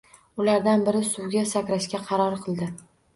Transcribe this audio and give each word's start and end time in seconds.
Ulardan 0.43 0.85
biri 0.87 1.01
suvga 1.09 1.43
sakrashga 1.51 2.01
qaror 2.09 2.39
qildi 2.47 2.71